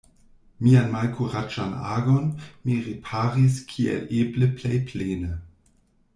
Mian 0.67 0.87
malkuraĝan 0.93 1.75
agon 1.97 2.31
mi 2.65 2.79
riparis 2.87 3.61
kiel 3.75 4.03
eble 4.23 4.51
plej 4.63 4.81
plene. 4.91 5.31